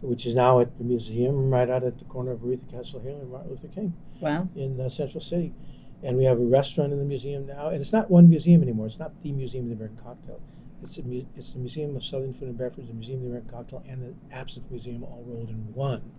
[0.01, 3.21] which is now at the museum right out at the corner of Oretha Castle Haley
[3.21, 4.47] and Martin Luther King Wow.
[4.55, 5.53] in uh, Central City.
[6.01, 8.87] And we have a restaurant in the museum now, and it's not one museum anymore.
[8.87, 10.41] It's not the Museum of the American Cocktail.
[10.83, 13.27] It's a mu- it's the Museum of Southern Food and Beverage, the Museum of the
[13.29, 16.11] American Cocktail, and the Absinthe Museum all rolled in one.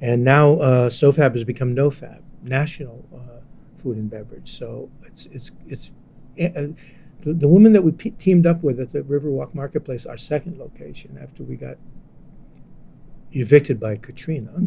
[0.00, 3.40] And now uh, SOFAB has become NoFab, National uh,
[3.78, 4.50] Food and Beverage.
[4.58, 5.90] So it's it's it's
[6.40, 6.74] uh,
[7.22, 10.58] the, the woman that we pe teamed up with at the Riverwalk Marketplace, our second
[10.58, 11.76] location after we got
[13.32, 14.50] evicted by Katrina.
[14.56, 14.62] Oh,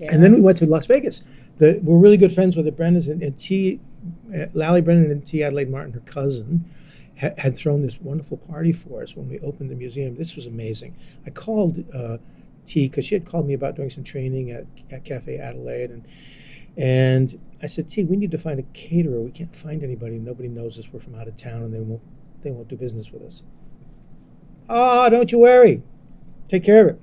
[0.00, 0.66] And then we went to.
[0.66, 1.22] Las Vegas.
[1.58, 3.80] The, we're really good friends with the Brennans and, and T.
[4.34, 5.44] Uh, Lally Brennan and T.
[5.44, 6.64] Adelaide Martin, her cousin,
[7.20, 10.16] ha- had thrown this wonderful party for us when we opened the museum.
[10.16, 10.96] This was amazing.
[11.26, 12.16] I called uh,
[12.64, 16.06] T because she had called me about doing some training at, at Cafe Adelaide, and
[16.76, 19.20] and I said, T, we need to find a caterer.
[19.20, 20.18] We can't find anybody.
[20.18, 20.92] Nobody knows us.
[20.92, 22.02] We're from out of town, and they won't
[22.42, 23.42] they won't do business with us.
[24.68, 25.82] Oh, don't you worry.
[26.48, 27.00] Take care of it.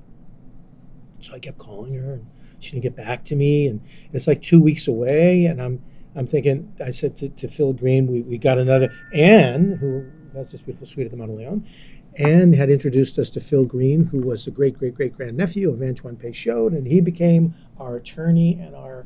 [1.19, 2.27] So I kept calling her, and
[2.59, 3.81] she didn't get back to me, and
[4.13, 5.83] it's like two weeks away, and I'm
[6.15, 6.73] I'm thinking.
[6.83, 10.87] I said to, to Phil Greene, we, we got another Anne, who that's this beautiful
[10.87, 11.67] suite at the Monteleone.
[12.15, 15.81] Anne had introduced us to Phil Greene, who was the great great great grandnephew of
[15.83, 19.05] Antoine Peychaud, and he became our attorney and our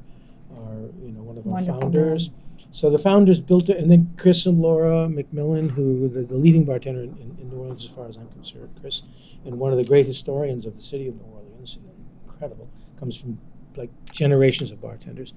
[0.58, 2.30] our you know one of our Wonderful founders.
[2.74, 6.64] So the founders built it, and then Chris and Laura McMillian, who the, the leading
[6.64, 9.02] bartender in, in, in New Orleans, as far as I'm concerned, Chris,
[9.46, 11.80] and one of the great historians of the city of New Orleans,
[12.26, 13.38] incredible, comes from
[13.76, 15.34] like generations of bartenders.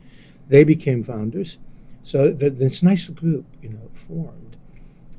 [0.49, 1.59] They became founders,
[2.03, 4.57] so the, this nice group, you know, formed.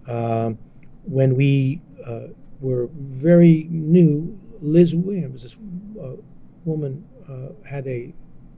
[0.07, 0.57] Um,
[1.03, 2.27] when we uh,
[2.61, 5.55] were very new, Liz Williams, this
[6.01, 6.15] uh,
[6.63, 8.13] woman, uh, had a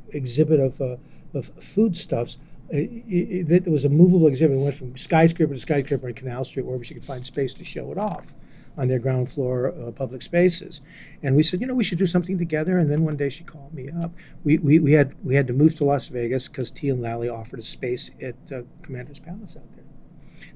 [0.09, 0.97] exhibit of uh,
[1.37, 2.37] of foodstuffs.
[2.69, 4.57] It, it, it, it was a movable exhibit.
[4.57, 7.63] It went from skyscraper to skyscraper on Canal Street, wherever she could find space to
[7.63, 8.35] show it off
[8.77, 10.81] on their ground floor uh, public spaces.
[11.23, 12.77] And we said, you know, we should do something together.
[12.77, 14.11] And then one day she called me up.
[14.43, 17.29] We, we, we had we had to move to Las Vegas because T and Lally
[17.29, 19.85] offered a space at uh, Commander's Palace out there.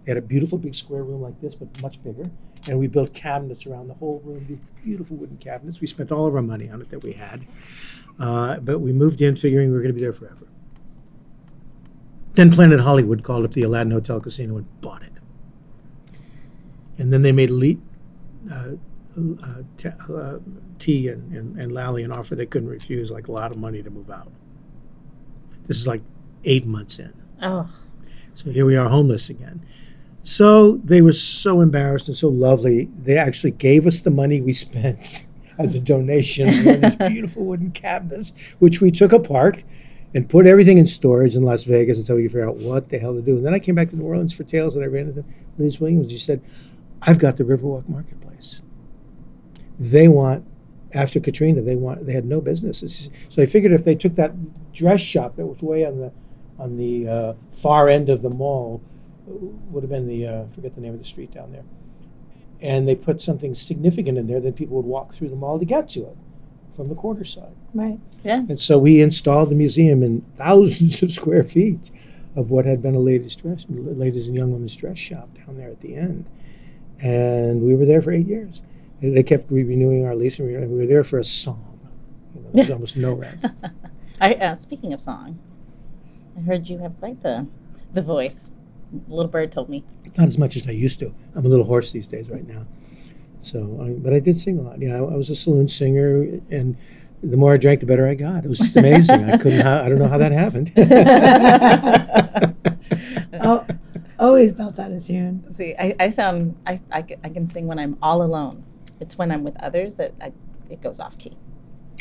[0.06, 2.26] They had a beautiful big square room like this, but much bigger.
[2.70, 5.82] And we built cabinets around the whole room, beautiful wooden cabinets.
[5.82, 7.48] We spent all of our money on it that we had.
[8.20, 10.48] Uh, but we moved in figuring we were going to be there forever.
[12.34, 15.12] Then Planet Hollywood called up the Aladdin Hotel Casino and bought it.
[16.98, 17.80] And then they made Lee,
[18.52, 18.74] uh,
[19.18, 20.38] uh, t, uh,
[20.80, 23.84] T and, and, and Lally an offer they couldn't refuse, like a lot of money
[23.84, 24.32] to move out.
[25.68, 26.02] This is like
[26.44, 27.14] eight months in.
[27.42, 27.70] Oh,
[28.34, 29.66] So here we are, homeless again.
[30.24, 32.90] So they were so embarrassed and so lovely.
[33.02, 37.72] They actually gave us the money we spent as a donation on these beautiful wooden
[37.72, 39.64] cabinets, which we took apart
[40.14, 43.00] and put everything in storage in Las Vegas until we could figure out what the
[43.00, 43.38] hell to do.
[43.38, 45.24] And then I came back to New Orleans for Tales and I ran into
[45.58, 46.12] Liz Williams.
[46.12, 46.42] She said,
[47.02, 48.62] I've got the Riverwalk Marketplace.
[49.80, 50.46] They want,
[50.94, 53.10] after Katrina, they want, they had no businesses.
[53.30, 56.12] So I figured if they took that dress shop that was way on the,
[56.60, 58.84] on the uh, far end of the mall,
[59.26, 61.64] would have been the, uh, forget the name of the street down there.
[62.60, 65.66] And they put something significant in there, then people would walk through the mall to
[65.66, 66.18] get to it
[66.76, 67.56] from the quarter side.
[67.74, 68.00] Right.
[68.24, 68.38] yeah.
[68.48, 71.92] And so we installed the museum in thousands of square feet
[72.36, 75.70] of what had been a ladies' dress, ladies and young women's dress shop down there
[75.70, 76.30] at the end.
[77.00, 78.62] And we were there for eight years.
[79.02, 81.80] And They kept re- renewing our lease, and we we were there for a song.
[82.36, 83.44] You know, there was almost no rent.
[84.22, 85.40] I uh, speaking of song,
[86.38, 87.48] I heard you have quite the
[87.94, 88.52] the voice.
[89.08, 89.84] Little bird told me.
[90.18, 91.14] Not as much as I used to.
[91.34, 92.66] I'm a little hoarse these days right now.
[93.44, 94.82] So, I, but I did sing a lot.
[94.82, 96.78] Yeah, I, I was a saloon singer, and
[97.24, 98.46] the more I drank, the better I got.
[98.46, 99.26] It was just amazing.
[99.26, 99.62] I couldn't.
[99.62, 100.72] Ha- I don't know how that happened.
[103.42, 103.66] oh,
[104.20, 105.52] always belts out a tune.
[105.52, 108.64] See, I, I sound, I, I, ca- I can sing when I'm all alone.
[109.00, 110.32] It's when I'm with others that I,
[110.70, 111.38] it goes off key.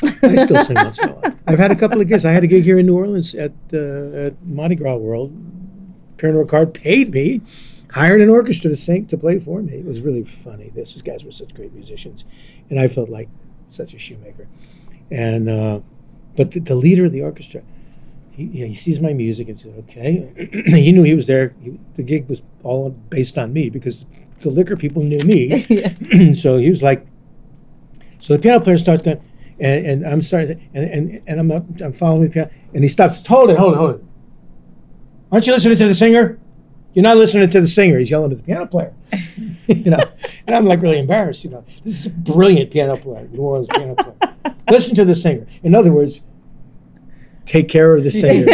[0.02, 1.34] I still sing once in a while.
[1.46, 2.24] I've had a couple of gigs.
[2.24, 5.32] I had a gig here in New Orleans at, uh, at Mardi Gras World.
[6.16, 7.40] Pernod Ricard paid me,
[7.92, 9.74] hired an orchestra to sing to play for me.
[9.74, 10.70] It was really funny.
[10.70, 12.24] This these guys were such great musicians,
[12.68, 13.28] and I felt like
[13.68, 14.48] such a shoemaker.
[15.10, 15.80] And uh,
[16.36, 17.62] but the, the leader of the orchestra,
[18.30, 20.32] he, he sees my music and says, "Okay."
[20.66, 21.54] he knew he was there.
[21.62, 24.06] He, the gig was all based on me because
[24.40, 26.34] the liquor people knew me.
[26.34, 27.06] so he was like,
[28.18, 29.22] so the piano player starts going,
[29.58, 32.88] and, and I'm starting, and, and, and I'm, up, I'm following the piano, and he
[32.88, 33.26] stops.
[33.26, 34.04] Hold it, hold it, hold it.
[35.32, 36.39] Aren't you listening to the singer?
[36.94, 37.98] You're not listening to the singer.
[37.98, 38.92] He's yelling at the piano player.
[39.76, 40.10] you know,
[40.46, 41.44] and I'm like really embarrassed.
[41.44, 44.34] You know, this is a brilliant piano player, New Orleans piano player.
[44.70, 45.46] Listen to the singer.
[45.62, 46.24] In other words,
[47.44, 48.46] take care of the singer.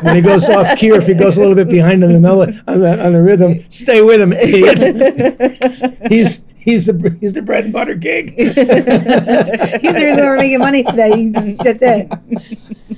[0.00, 2.20] when he goes off key or if he goes a little bit behind on the
[2.20, 5.98] melody, on the, on the rhythm, stay with him, idiot.
[6.08, 8.34] he's he's the he's the bread and butter gig.
[8.34, 11.28] He's the reason we're making money today.
[11.28, 12.12] That's it.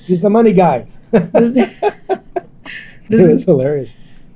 [0.05, 0.87] He's the money guy.
[1.13, 1.71] it
[3.11, 3.91] was hilarious.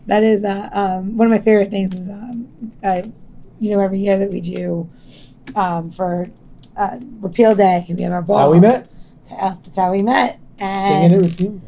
[0.08, 1.94] That is uh, um, one of my favorite things.
[1.94, 2.48] Is um,
[2.82, 3.02] uh,
[3.60, 4.88] you know every year that we do
[5.54, 6.28] um, for
[6.76, 8.36] uh, Repeal Day, we have our ball.
[8.38, 8.88] That's how we met.
[9.30, 10.40] Uh, That's how we met.
[10.58, 11.60] Singing it And, with you.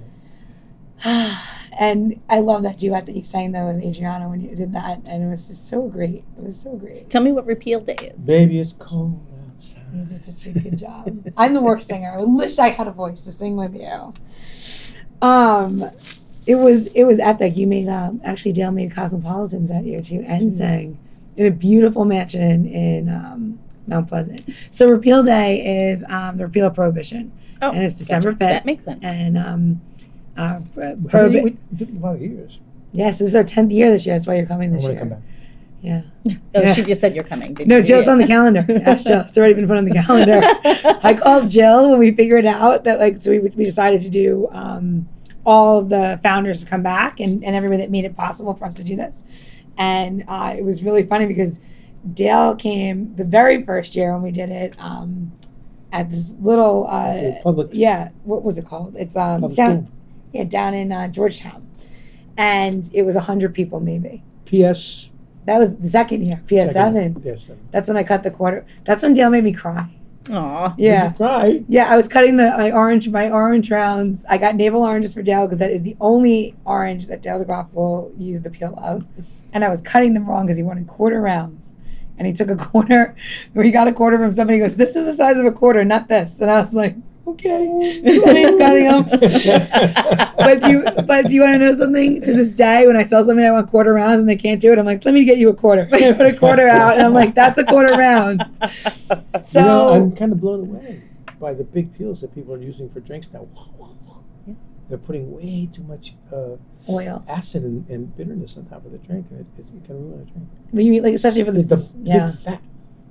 [1.78, 5.02] and I love that duet that you sang though with Adriana when you did that,
[5.06, 6.24] and it was just so great.
[6.38, 7.10] It was so great.
[7.10, 8.26] Tell me what repeal day is.
[8.26, 9.20] Baby, it's cold
[9.52, 9.82] outside.
[9.94, 11.30] You did such a good job.
[11.36, 12.12] I'm the worst singer.
[12.18, 14.14] I wish I had a voice to sing with you.
[15.20, 15.90] Um,
[16.50, 17.56] it was it was epic.
[17.56, 20.98] You made um actually Dale made Cosmopolitans that year too, and sang
[21.36, 24.42] in a beautiful mansion in um, Mount Pleasant.
[24.70, 27.32] So Repeal Day is um, the repeal of prohibition,
[27.62, 28.38] Oh, and it's December gotcha.
[28.38, 28.48] fifth.
[28.56, 29.00] That makes sense.
[29.02, 29.80] and um,
[30.36, 32.58] uh, How many- prohibi- we did a lot of years.
[32.92, 34.16] Yes, this is our tenth year this year.
[34.16, 35.04] That's why you're coming I this want year.
[35.04, 35.22] to come back.
[35.82, 36.02] Yeah.
[36.54, 36.74] oh, yeah.
[36.74, 37.54] she just said you're coming.
[37.54, 37.82] didn't No, you?
[37.84, 38.12] Jill's Yeah.
[38.12, 38.66] on the calendar.
[38.84, 39.20] Ask Jill.
[39.20, 40.40] It's already been put on the calendar.
[41.02, 44.48] I called Jill when we figured out that like so we we decided to do
[44.52, 45.08] um,
[45.44, 48.74] all the founders to come back and and everybody that made it possible for us
[48.74, 49.24] to do this,
[49.78, 51.60] and uh, it was really funny because
[52.14, 55.32] Dale came the very first year when we did it um,
[55.92, 58.94] at this little uh, public yeah what was it called?
[58.96, 59.88] It's um public down school.
[60.32, 61.66] yeah down in uh, Georgetown,
[62.36, 64.22] and it was hundred people maybe.
[64.46, 65.10] PS
[65.46, 66.42] That was the second year.
[66.46, 67.14] PS seven.
[67.20, 67.68] PS seven.
[67.70, 68.66] That's when I cut the quarter.
[68.84, 69.88] That's when Dale made me cry.
[70.28, 70.74] Aw.
[70.76, 71.04] Yeah.
[71.04, 71.64] Did you cry?
[71.66, 74.24] Yeah, I was cutting the my orange my orange rounds.
[74.28, 77.72] I got navel oranges for Dale because that is the only orange that Dale DeGroff
[77.72, 79.06] will use the peel of.
[79.52, 81.74] And I was cutting them wrong because he wanted quarter rounds.
[82.18, 83.16] And he took a quarter,
[83.54, 84.58] or he got a quarter from somebody.
[84.58, 86.96] He goes, "This is the size of a quarter, not this." And I was like,
[87.30, 88.00] "Okay."
[88.58, 90.26] Cutting.
[90.40, 92.20] But do you, but do you want to know something?
[92.22, 94.72] To this day, when I tell somebody I want quarter rounds and they can't do
[94.72, 97.02] it, I'm like, "Let me get you a quarter." I put a quarter out, and
[97.02, 98.42] I'm like, "That's a quarter round."
[99.44, 101.02] So you know, I'm kind of blown away
[101.38, 103.46] by the big peels that people are using for drinks now.
[104.88, 106.56] They're putting way too much uh,
[106.88, 107.24] oil.
[107.28, 110.22] acid and, and bitterness on top of the drink, and it, it's, it can ruin
[110.22, 110.48] a drink.
[110.72, 112.62] But you mean like especially for the, The, the yeah big fat,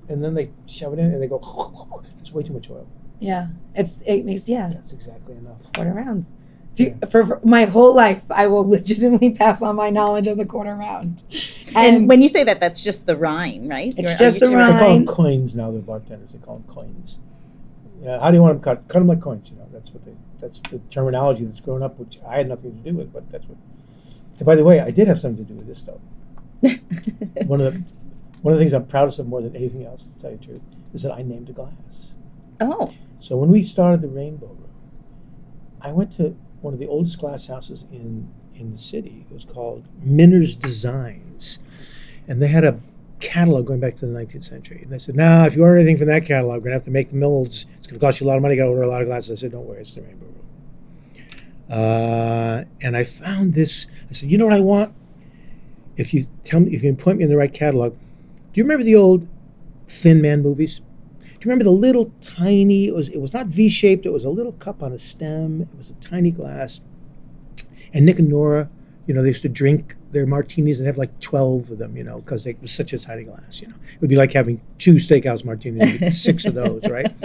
[0.09, 1.39] and then they shove it in, and they go.
[2.19, 2.85] It's way too much oil.
[3.19, 5.71] Yeah it's it makes yeah That's exactly enough.
[5.73, 6.31] quarter rounds.
[6.75, 10.45] Do, for, for my whole life, I will legitimately pass on my knowledge of the
[10.45, 11.23] quarter round.
[11.75, 13.93] And when you say that, that's just the rhyme, right?
[13.97, 14.73] It's You're- just the rhyme.
[14.73, 15.71] They call them coins now.
[15.71, 16.31] They're bartenders.
[16.31, 17.19] They call them coins.
[18.01, 18.19] Yeah.
[18.19, 18.87] How do you want them cut?
[18.87, 19.49] Cut them like coins.
[19.51, 19.67] You know.
[19.73, 20.13] That's what they.
[20.39, 23.11] That's the terminology that's grown up, which I had nothing to do with.
[23.11, 23.57] But that's what.
[24.37, 25.99] And by the way, I did have something to do with this though.
[27.45, 27.83] one of the
[28.41, 30.45] one of the things I'm proudest of more than anything else, to tell you the
[30.45, 32.15] truth, is that I named a glass.
[32.61, 34.69] Oh, So when we started the Rainbow Room,
[35.81, 39.25] I went to one of the oldest glass houses in in the city.
[39.29, 41.59] It was called Minner's Designs,
[42.27, 42.79] and they had a
[43.19, 44.81] catalog going back to the 19th century.
[44.83, 46.91] And they said, "Now, if you order anything from that catalog, we're gonna have to
[46.91, 47.65] make the molds.
[47.77, 48.55] It's gonna cost you a lot of money.
[48.55, 50.35] You gotta order a lot of glasses." I said, "Don't worry, it's the Rainbow Room."
[51.69, 53.87] Uh, and I found this.
[54.09, 54.93] I said, "You know what I want?
[55.97, 57.97] If you tell me, if you can point me in the right catalog, do
[58.55, 59.27] you remember the old
[59.87, 60.81] Thin Man movies?"
[61.39, 62.87] Do you remember the little tiny?
[62.87, 64.05] It was it was not V shaped.
[64.05, 65.61] It was a little cup on a stem.
[65.61, 66.81] It was a tiny glass.
[67.93, 68.69] And Nick and Nora,
[69.07, 72.03] you know, they used to drink their martinis and have like twelve of them, you
[72.03, 73.61] know, because it was such a tiny glass.
[73.61, 77.11] You know, it would be like having two steakhouse martinis, six of those, right?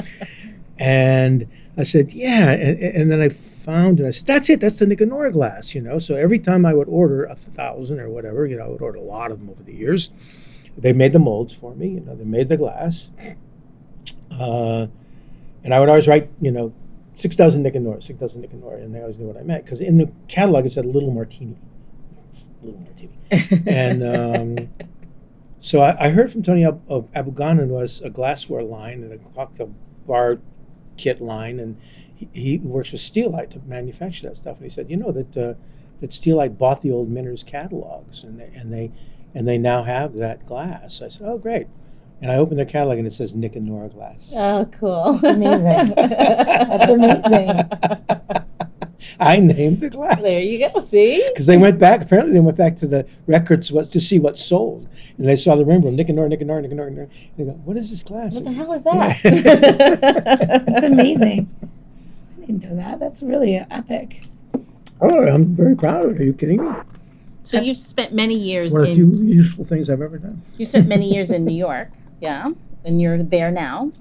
[0.77, 2.51] And I said, yeah.
[2.51, 4.07] And, and then I found it.
[4.07, 4.61] I said, that's it.
[4.61, 5.99] That's the Nick and Nora glass, you know.
[5.99, 8.99] So every time I would order a thousand or whatever, you know, I would order
[8.99, 10.11] a lot of them over the years.
[10.77, 13.11] They made the molds for me, you know, they made the glass.
[14.31, 14.87] Uh,
[15.63, 16.73] and I would always write, you know,
[17.15, 19.37] six dozen Nick and 6,000 Nicanora, 6,000 Nick and Nora, and they always knew what
[19.37, 19.65] I meant.
[19.65, 21.57] Because in the catalog it said Little Martini.
[22.63, 23.19] Little Martini.
[23.67, 24.69] and um,
[25.61, 29.19] so I, I heard from Tony Ab- of Abou-Ganim was a glassware line and a
[29.35, 29.75] cocktail
[30.07, 30.39] bar
[30.97, 31.81] kit line, and
[32.15, 34.57] he, he works with Steelite to manufacture that stuff.
[34.57, 35.55] And he said, you know that uh,
[36.01, 38.93] that Steelite bought the old Minners catalogs, and they, and they
[39.35, 41.01] and they now have that glass.
[41.01, 41.67] I said, oh great.
[42.25, 44.33] And I opened their catalog and it says Nick and Nora glass.
[44.35, 45.13] Oh, cool.
[45.19, 45.95] That's amazing.
[45.95, 48.45] That's amazing.
[49.21, 50.23] I named the glass.
[50.23, 50.81] there you go.
[50.81, 51.23] See?
[51.29, 54.39] Because they went back, apparently they went back to the records what, to see what
[54.39, 54.89] sold.
[55.19, 56.91] And they saw the rainbow, Nick and Nora, Nick and Nora, Nick and Nora.
[56.93, 58.37] And they go, what is this glass?
[58.37, 59.21] What the hell is that?
[60.67, 61.55] That's amazing.
[62.39, 63.01] I didn't know that.
[63.01, 64.25] That's really epic.
[65.03, 66.21] Oh, I'm very proud of it.
[66.21, 66.75] Are you kidding me?
[67.47, 70.41] so you spent many years It's one of the few useful things I've ever done.
[70.57, 71.91] you spent many years in New York,
[72.25, 72.51] yeah,
[72.85, 73.93] and you're there now.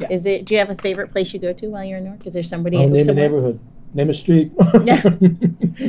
[0.00, 0.08] Yeah.
[0.10, 0.46] Is it?
[0.46, 2.26] Do you have a favorite place you go to while you're in New York?
[2.26, 2.78] Is there somebody?
[2.78, 3.58] I'll name a neighborhood,
[3.94, 4.52] name a street.
[4.84, 5.02] Yeah.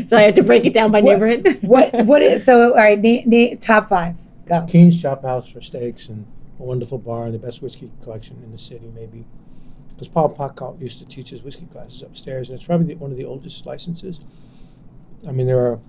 [0.07, 1.59] So I have to break it down by What- neighborhood.
[1.61, 4.15] What what is so all right, na- na- top five.
[4.45, 4.65] Go.
[4.65, 6.25] Keen's Chop House for steaks and
[6.59, 9.25] a wonderful bar and the best whiskey collection in the city, maybe.
[9.89, 13.11] Because Paul Pacult used to teach his whiskey classes upstairs, and it's probably the, one
[13.11, 14.21] of the oldest licenses.
[15.27, 15.79] I mean, there are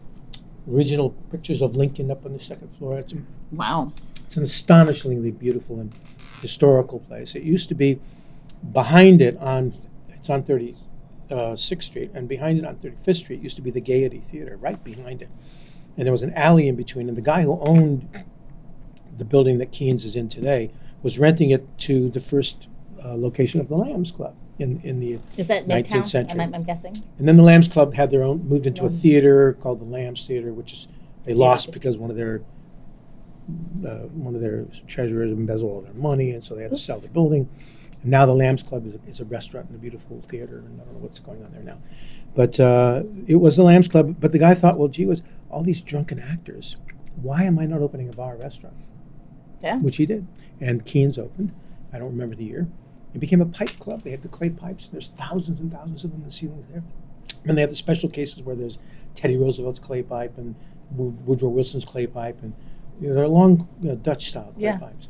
[0.71, 2.99] original pictures of Lincoln up on the second floor.
[2.99, 3.15] It's,
[3.53, 3.93] Wow.
[4.35, 5.93] It's an astonishingly beautiful and
[6.41, 7.37] historical place.
[7.37, 8.01] It used to be
[8.73, 9.73] behind it on
[10.09, 14.19] it's on 36th Street, and behind it on 35th Street used to be the Gaiety
[14.19, 15.29] Theater, right behind it.
[15.97, 18.09] And there was an alley in between, and the guy who owned
[19.17, 20.73] the building that Keen's is in today
[21.05, 22.69] was renting it to the first
[23.05, 26.07] uh, location of the Lambs Club in, in the Is that 19th Midtown?
[26.09, 26.41] century.
[26.41, 26.97] I'm, I'm guessing.
[27.19, 30.27] and then the Lambs Club had their own, moved into a theater called the Lambs
[30.27, 30.89] Theater, which is
[31.25, 32.43] they lost just- because one of their
[33.87, 36.99] uh, one of their treasurers embezzled all their money, and so they had to sell
[36.99, 37.49] the building.
[38.03, 40.81] And now the Lambs Club is a, is a restaurant and a beautiful theater, and
[40.81, 41.79] I don't know what's going on there now.
[42.35, 44.17] But uh, it was the Lambs Club.
[44.19, 46.77] But the guy thought, well, gee, was all these drunken actors.
[47.21, 48.77] Why am I not opening a bar restaurant?
[49.63, 49.79] Yeah.
[49.79, 50.27] Which he did.
[50.61, 51.53] And Keen's opened.
[51.93, 52.67] I don't remember the year.
[53.15, 54.03] It became a pipe club.
[54.03, 54.89] They had the clay pipes.
[54.89, 56.83] There's thousands and thousands of them in the ceilings there.
[57.47, 58.79] And they have the special cases where there's
[59.15, 60.57] Teddy Roosevelt's clay pipe and
[60.91, 62.55] Woodrow Wilson's clay pipe, and
[63.01, 64.79] you know, they're long you know, Dutch style clay Yeah.
[64.79, 65.09] pipes.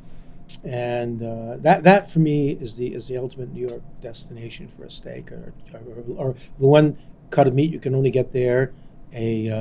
[0.62, 4.84] And uh, that that for me is the is the ultimate New York destination for
[4.84, 6.96] a steak or, or, or the one
[7.30, 8.72] cut of meat you can only get there,
[9.12, 9.56] a, uh,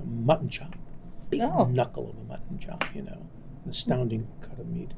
[0.00, 0.76] a mutton chop,
[1.30, 1.64] big Oh.
[1.64, 3.26] knuckle of a mutton chop, you know,
[3.64, 4.92] an astounding cut of meat,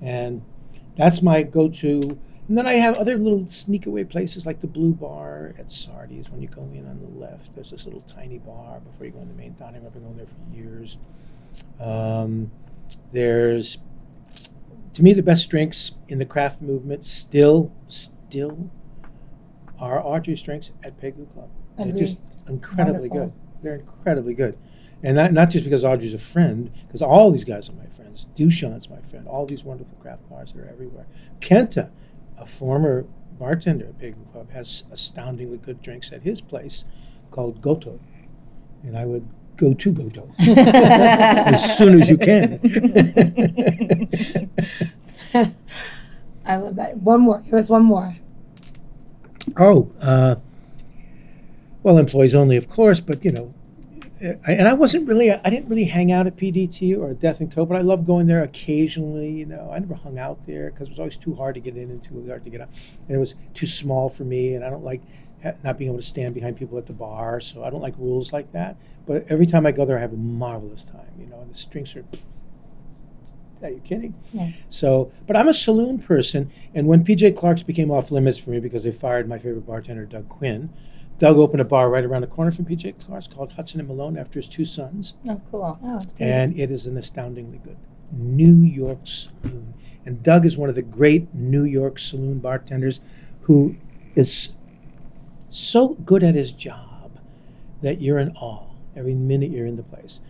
[0.00, 0.42] and
[0.96, 2.00] that's my go-to.
[2.48, 6.30] And then I have other little sneak away places like the Blue Bar at Sardi's.
[6.30, 9.20] When you go in on the left, there's this little tiny bar before you go
[9.20, 9.86] in the main dining room.
[9.86, 10.96] I've been going there for years.
[11.80, 12.50] Um,
[13.12, 13.78] there's,
[14.94, 18.70] to me, the best drinks in the craft movement still, still
[19.78, 21.50] are Audrey's drinks at Pegu Club.
[21.78, 23.26] They're just incredibly Wonderful.
[23.26, 23.62] good.
[23.62, 24.56] They're incredibly good.
[25.02, 28.26] And not, not just because Audrey's a friend, because all these guys are my friends.
[28.34, 29.28] Dushan's my friend.
[29.28, 31.06] All these wonderful craft bars that are everywhere.
[31.40, 31.90] Kenta,
[32.38, 33.04] a former
[33.38, 36.86] bartender at Pegu Club, has astoundingly good drinks at his place
[37.30, 38.00] called Goto.
[38.82, 42.60] And I would go to Goto as soon as you can.
[46.44, 46.98] I love that.
[46.98, 47.40] One more.
[47.40, 48.16] Give us one more.
[49.56, 50.36] Oh, uh,
[51.82, 53.54] well, employees only, of course, but you know,
[54.22, 57.52] I, and I wasn't really, I didn't really hang out at PDT or Death and
[57.52, 57.66] Co.
[57.66, 59.30] But I love going there occasionally.
[59.30, 61.76] You know, I never hung out there because it was always too hard to get
[61.76, 62.68] in and too hard to get out,
[63.08, 64.54] and it was too small for me.
[64.54, 65.02] And I don't like
[65.64, 68.32] not being able to stand behind people at the bar, so I don't like rules
[68.32, 68.76] like that.
[69.06, 71.10] But every time I go there, I have a marvelous time.
[71.18, 72.04] You know, and the drinks are.
[73.62, 74.14] Are you kidding?
[74.32, 74.50] Yeah.
[74.68, 78.60] So, but I'm a saloon person, and when PJ Clarke's became off limits for me
[78.60, 80.68] because they fired my favorite bartender, Doug Quinn,
[81.18, 84.18] Doug opened a bar right around the corner from PJ Clarke's called Hudson and Malone
[84.18, 85.78] after his two sons, Oh, cool.
[85.82, 86.22] Oh, it's good.
[86.24, 87.78] and it is an astoundingly good
[88.12, 89.72] New York saloon.
[90.04, 93.00] And Doug is one of the great New York saloon bartenders
[93.42, 93.76] who
[94.14, 94.55] is
[95.48, 97.18] so good at his job
[97.82, 100.20] that you're in awe every minute you're in the place.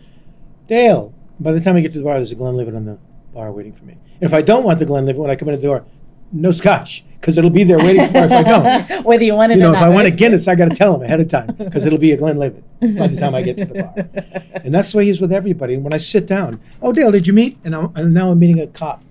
[0.67, 2.97] Dale, by the time I get to the bar, there's a Glenlivet on the
[3.33, 3.93] bar waiting for me.
[3.93, 5.85] And if I don't want the Glenlivet when I come in the door,
[6.31, 9.05] no scotch because it'll be there waiting for me if I don't.
[9.05, 9.77] Whether you want it You know, if.
[9.79, 10.11] I want a?
[10.11, 13.07] Guinness, I got to tell him ahead of time because it'll be a Glenlivet by
[13.07, 14.61] the time I get to the bar.
[14.63, 15.75] And that's the way he's with everybody.
[15.75, 17.57] And when I sit down, oh, Dale, did you meet?
[17.63, 19.03] And, I'm, and now I'm meeting a cop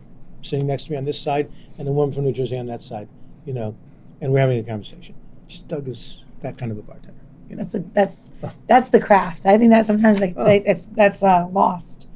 [0.43, 2.81] sitting next to me on this side and a woman from New Jersey on that
[2.81, 3.09] side.
[3.45, 3.77] You know,
[4.21, 5.15] and we're having a conversation.
[5.49, 7.13] Just Doug is that kind of a bartender.
[7.49, 7.63] You know?
[7.63, 8.53] That's a, that's Oh.
[8.67, 9.47] that's the craft.
[9.47, 10.45] I think that sometimes like Oh.
[10.47, 12.09] it's that's uh, lost.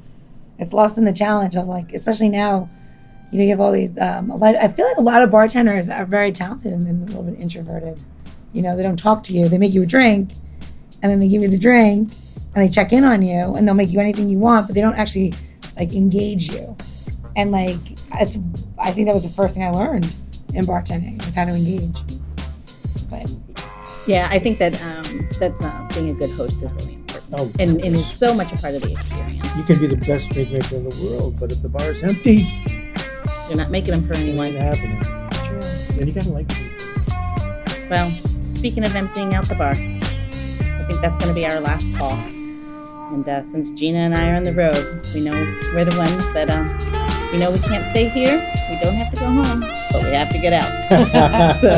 [0.59, 2.69] It's lost in the challenge of like, especially now.
[3.31, 3.97] You know, you have all these.
[3.97, 7.01] Um, a lot, I feel like a lot of bartenders are very talented and then
[7.01, 7.97] a little bit introverted.
[8.51, 9.47] You know, they don't talk to you.
[9.47, 10.33] They make you a drink,
[11.01, 12.11] and then they give you the drink,
[12.53, 14.81] and they check in on you, and they'll make you anything you want, but they
[14.81, 15.33] don't actually
[15.77, 16.75] like engage you.
[17.37, 17.77] And like,
[18.19, 18.37] it's.
[18.77, 20.13] I think that was the first thing I learned
[20.53, 21.97] in bartending was how to engage.
[23.11, 23.29] But
[24.07, 27.51] Yeah, I think that um, that's uh, being a good host is really important, Oh,
[27.59, 29.55] and, and it's so much a part of the experience.
[29.57, 32.01] you can be the best drink maker in the world, but if the bar is
[32.03, 32.47] empty,
[33.49, 34.53] You're not making them for it ain't anyone.
[34.55, 34.97] happening.
[35.29, 35.99] it's true.
[35.99, 36.71] And you gotta like people.
[37.89, 38.09] Well,
[38.41, 42.13] speaking of emptying out the bar, I think that's going to be our last call.
[43.13, 45.33] And uh, since Gina and I are on the road, we know
[45.75, 46.67] we're the ones that um,
[47.33, 48.37] we know we can't stay here.
[48.69, 49.59] We don't have to go home,
[49.91, 51.55] but we have to get out.
[51.59, 51.69] so